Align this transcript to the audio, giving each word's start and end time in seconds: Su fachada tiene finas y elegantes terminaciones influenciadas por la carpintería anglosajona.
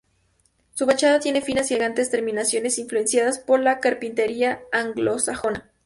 Su 0.73 0.87
fachada 0.87 1.19
tiene 1.19 1.43
finas 1.43 1.69
y 1.69 1.75
elegantes 1.75 2.09
terminaciones 2.09 2.79
influenciadas 2.79 3.37
por 3.37 3.59
la 3.59 3.79
carpintería 3.79 4.63
anglosajona. 4.71 5.69